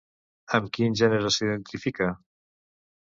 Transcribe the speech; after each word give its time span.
Amb 0.59 0.71
quin 0.77 0.97
gènere 1.01 1.33
s'identifica? 1.37 2.09